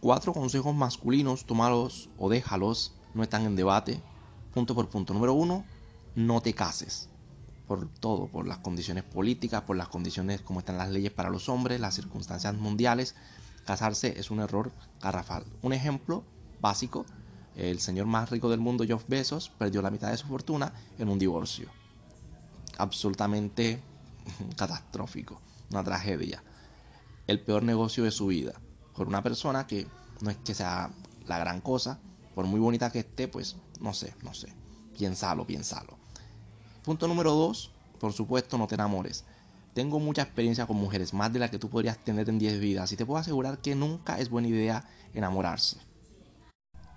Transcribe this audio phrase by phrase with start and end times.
[0.00, 4.00] Cuatro consejos masculinos, tómalos o déjalos, no están en debate.
[4.54, 5.12] Punto por punto.
[5.12, 5.62] Número uno,
[6.14, 7.10] no te cases.
[7.68, 11.50] Por todo, por las condiciones políticas, por las condiciones como están las leyes para los
[11.50, 13.14] hombres, las circunstancias mundiales.
[13.66, 14.72] Casarse es un error
[15.02, 15.44] garrafal.
[15.60, 16.24] Un ejemplo
[16.62, 17.04] básico,
[17.54, 21.10] el señor más rico del mundo, Jeff Bezos, perdió la mitad de su fortuna en
[21.10, 21.68] un divorcio.
[22.78, 23.82] Absolutamente
[24.56, 26.42] catastrófico, una tragedia.
[27.26, 28.54] El peor negocio de su vida.
[29.00, 29.86] Por una persona que
[30.20, 30.90] no es que sea
[31.26, 31.98] la gran cosa,
[32.34, 34.52] por muy bonita que esté, pues no sé, no sé.
[34.94, 35.96] Piénsalo, piénsalo.
[36.84, 39.24] Punto número dos, por supuesto, no te enamores.
[39.72, 42.92] Tengo mucha experiencia con mujeres, más de la que tú podrías tener en 10 vidas,
[42.92, 45.78] y te puedo asegurar que nunca es buena idea enamorarse.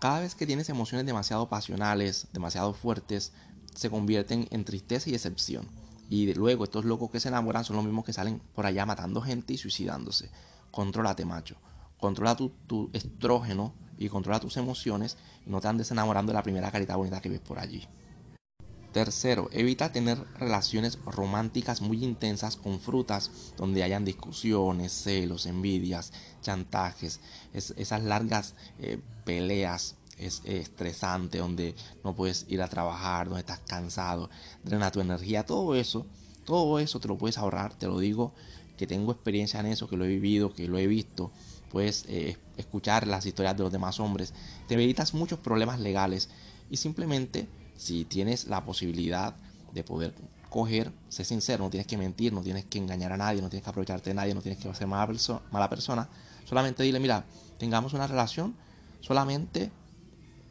[0.00, 3.32] Cada vez que tienes emociones demasiado pasionales, demasiado fuertes,
[3.74, 5.66] se convierten en tristeza y decepción.
[6.08, 9.20] Y luego estos locos que se enamoran son los mismos que salen por allá matando
[9.20, 10.30] gente y suicidándose.
[10.70, 11.56] Contrólate, macho.
[11.98, 15.16] Controla tu, tu estrógeno y controla tus emociones
[15.46, 17.86] y no te andes enamorando de la primera carita bonita que ves por allí.
[18.92, 27.20] Tercero, evita tener relaciones románticas muy intensas con frutas donde hayan discusiones, celos, envidias, chantajes,
[27.52, 34.30] esas largas eh, peleas es estresante, donde no puedes ir a trabajar, donde estás cansado,
[34.64, 36.06] drena tu energía, todo eso,
[36.44, 38.32] todo eso te lo puedes ahorrar, te lo digo,
[38.76, 41.30] que tengo experiencia en eso, que lo he vivido, que lo he visto,
[41.70, 44.32] puedes eh, escuchar las historias de los demás hombres,
[44.66, 46.28] te evitas muchos problemas legales
[46.70, 49.36] y simplemente si tienes la posibilidad
[49.72, 50.14] de poder
[50.50, 53.64] coger, sé sincero, no tienes que mentir, no tienes que engañar a nadie, no tienes
[53.64, 55.12] que aprovecharte de nadie, no tienes que ser mala,
[55.50, 56.08] mala persona,
[56.44, 57.24] solamente dile, mira,
[57.58, 58.56] tengamos una relación
[59.00, 59.70] solamente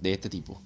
[0.00, 0.60] de este tipo.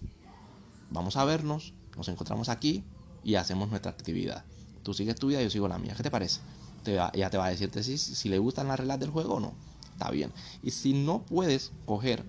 [0.91, 2.85] Vamos a vernos, nos encontramos aquí
[3.25, 4.45] y hacemos nuestra actividad.
[4.83, 5.95] Tú sigues tu vida, yo sigo la mía.
[5.97, 6.41] ¿Qué te parece?
[6.83, 9.41] Te ella te va a decirte si, si le gustan las reglas del juego o
[9.41, 9.55] no.
[9.93, 10.33] Está bien.
[10.63, 12.25] Y si no puedes coger,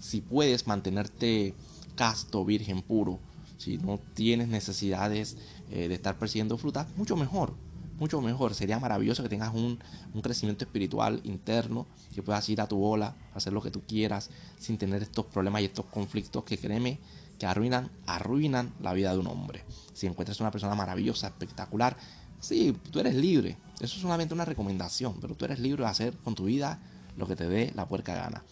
[0.00, 1.54] si puedes mantenerte
[1.94, 3.18] casto, virgen, puro,
[3.58, 5.36] si no tienes necesidades
[5.70, 7.54] eh, de estar persiguiendo fruta, mucho mejor,
[7.98, 8.54] mucho mejor.
[8.54, 9.78] Sería maravilloso que tengas un,
[10.22, 14.78] crecimiento espiritual interno, que puedas ir a tu bola, hacer lo que tú quieras, sin
[14.78, 16.98] tener estos problemas y estos conflictos que créeme
[17.38, 19.64] que arruinan, arruinan la vida de un hombre.
[19.94, 21.96] Si encuentras una persona maravillosa, espectacular,
[22.40, 23.56] sí, tú eres libre.
[23.76, 26.80] Eso es solamente una recomendación, pero tú eres libre de hacer con tu vida
[27.16, 28.42] lo que te dé la puerca gana.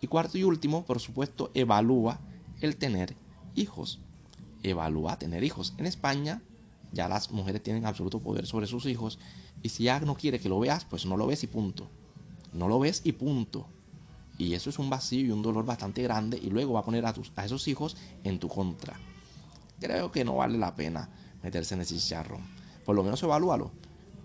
[0.00, 2.20] Y cuarto y último, por supuesto, evalúa
[2.60, 3.14] el tener
[3.54, 4.00] hijos
[4.62, 5.74] evalúa tener hijos.
[5.78, 6.42] En España
[6.92, 9.18] ya las mujeres tienen absoluto poder sobre sus hijos
[9.62, 11.88] y si ya no quiere que lo veas, pues no lo ves y punto.
[12.52, 13.66] No lo ves y punto.
[14.38, 17.04] Y eso es un vacío y un dolor bastante grande y luego va a poner
[17.06, 18.98] a, tus, a esos hijos en tu contra.
[19.78, 21.08] Creo que no vale la pena
[21.42, 22.59] meterse en ese chicharrón.
[22.90, 23.70] Por lo menos evalúalo.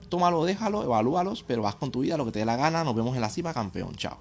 [0.09, 2.83] Tómalo, déjalo, evalúalos, pero vas con tu vida, lo que te dé la gana.
[2.83, 3.93] Nos vemos en la cima, campeón.
[3.95, 4.17] Chao.